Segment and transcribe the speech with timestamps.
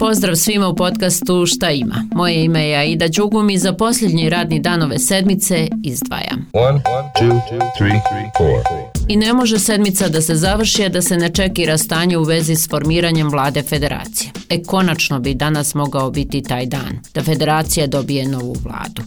[0.00, 2.04] Pozdrav svima u podcastu Šta ima.
[2.14, 6.46] Moje ime je Aida Đugum i za posljednji radni dan ove sedmice izdvajam.
[6.52, 6.82] One,
[7.20, 7.40] two,
[7.78, 8.00] three,
[9.08, 12.68] I ne može sedmica da se završi, da se ne čekira stanje u vezi s
[12.68, 14.30] formiranjem vlade federacije.
[14.48, 19.02] E, konačno bi danas mogao biti taj dan, da federacija dobije novu vladu.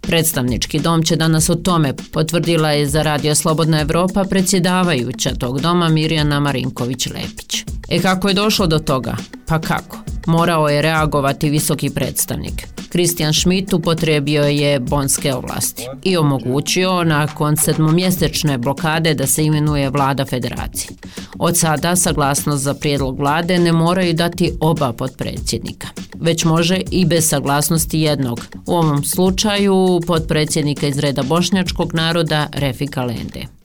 [0.00, 5.88] Predstavnički dom će danas o tome, potvrdila je za Radio Slobodna Evropa predsjedavajuća tog doma
[5.88, 7.64] Mirjana Marinković-Lepić.
[7.88, 9.16] E kako je došlo do toga?
[9.46, 10.03] Pa kako?
[10.26, 12.68] Morao je reagovati visoki predstavnik.
[12.88, 20.24] Kristijan Schmidt upotrebio je bonske ovlasti i omogućio nakon sedmomjesečne blokade da se imenuje vlada
[20.24, 20.90] federacije.
[21.38, 25.88] Od sada saglasnost za prijedlog vlade ne moraju dati oba podpredsjednika,
[26.20, 33.04] već može i bez saglasnosti jednog, u ovom slučaju podpredsjednika iz reda bošnjačkog naroda Refika
[33.04, 33.63] Lende.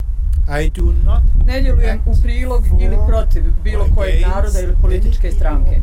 [1.45, 5.81] Ne djelujem u prilog ili protiv bilo kojeg naroda ili političke stranke.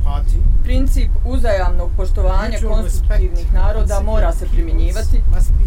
[0.64, 5.20] Princip uzajamnog poštovanja konstitutivnih naroda mora se primjenjivati,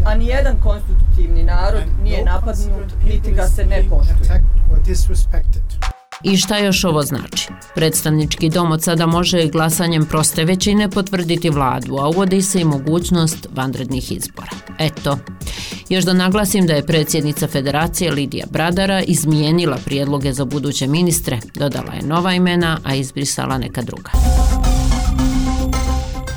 [0.05, 4.43] a nijedan konstitutivni narod nije napadnut, niti ga se ne poštuje.
[6.23, 7.49] I šta još ovo znači?
[7.75, 13.47] Predstavnički dom od sada može glasanjem proste većine potvrditi vladu, a uvodi se i mogućnost
[13.55, 14.51] vanrednih izbora.
[14.79, 15.17] Eto,
[15.89, 21.93] još da naglasim da je predsjednica federacije Lidija Bradara izmijenila prijedloge za buduće ministre, dodala
[21.93, 24.11] je nova imena, a izbrisala neka druga.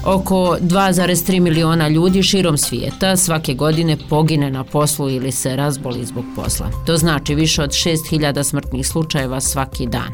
[0.05, 6.25] Oko 2,3 miliona ljudi širom svijeta svake godine pogine na poslu ili se razboli zbog
[6.37, 6.71] posla.
[6.87, 10.13] To znači više od 6000 smrtnih slučajeva svaki dan,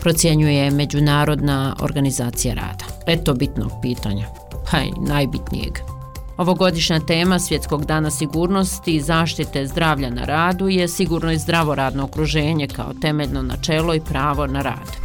[0.00, 2.84] procjenjuje Međunarodna organizacija rada.
[3.06, 4.26] Eto bitnog pitanja,
[4.70, 5.95] pa i najbitnijeg.
[6.36, 12.04] Ovogodišnja tema Svjetskog dana sigurnosti i zaštite zdravlja na radu je sigurno i zdravo radno
[12.04, 14.96] okruženje kao temeljno načelo i pravo na rad.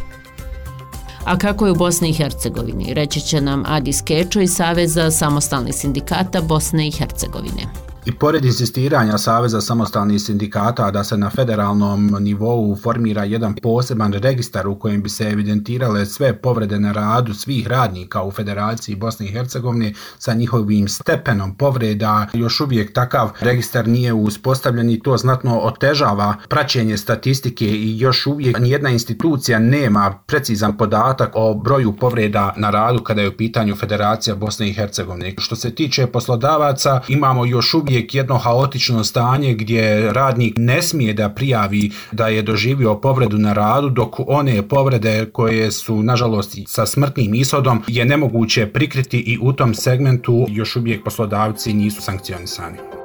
[1.24, 2.94] A kako je u Bosni i Hercegovini?
[2.94, 7.91] Reći će nam Adis Kečo iz Saveza samostalnih sindikata Bosne i Hercegovine.
[8.04, 14.66] I pored insistiranja Saveza samostalnih sindikata da se na federalnom nivou formira jedan poseban registar
[14.66, 19.32] u kojem bi se evidentirale sve povrede na radu svih radnika u Federaciji Bosne i
[19.32, 26.34] Hercegovine sa njihovim stepenom povreda, još uvijek takav registar nije uspostavljen i to znatno otežava
[26.48, 33.02] praćenje statistike i još uvijek nijedna institucija nema precizan podatak o broju povreda na radu
[33.02, 35.34] kada je u pitanju Federacija Bosne i Hercegovine.
[35.38, 41.12] Što se tiče poslodavaca, imamo još uvijek uvijek jedno haotično stanje gdje radnik ne smije
[41.12, 46.86] da prijavi da je doživio povredu na radu, dok one povrede koje su, nažalost, sa
[46.86, 53.01] smrtnim ishodom je nemoguće prikriti i u tom segmentu još uvijek poslodavci nisu sankcionisani.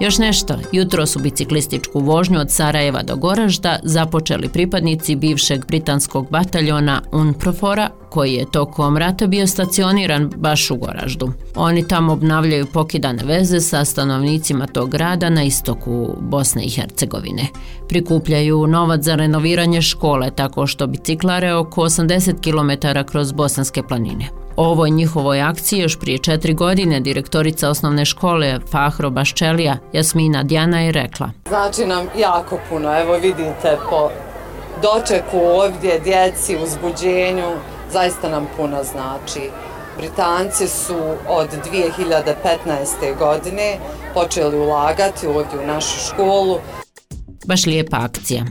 [0.00, 7.02] Još nešto, jutro su biciklističku vožnju od Sarajeva do Goražda započeli pripadnici bivšeg britanskog bataljona
[7.12, 11.32] UNPROFORA koji je tokom rata bio stacioniran baš u Goraždu.
[11.56, 17.46] Oni tamo obnavljaju pokidane veze sa stanovnicima tog grada na istoku Bosne i Hercegovine.
[17.88, 24.39] Prikupljaju novac za renoviranje škole tako što biciklare oko 80 km kroz bosanske planine.
[24.60, 30.92] Ovoj njihovoj akciji još prije četiri godine direktorica osnovne škole Fahro Baščelija Jasmina Djana je
[30.92, 31.30] rekla.
[31.48, 34.10] Znači nam jako puno, evo vidite po
[34.82, 37.50] dočeku ovdje, djeci, uzbuđenju,
[37.92, 39.50] zaista nam puno znači.
[39.98, 40.98] Britanci su
[41.28, 43.18] od 2015.
[43.18, 43.78] godine
[44.14, 46.58] počeli ulagati ovdje u našu školu.
[47.46, 48.44] Baš lijepa akcija.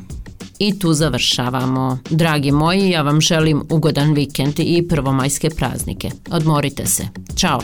[0.60, 1.98] I tu završavamo.
[2.10, 6.10] Dragi moji, ja vam želim ugodan vikend i prvomajske praznike.
[6.32, 7.04] Odmorite se.
[7.38, 7.62] Ćao!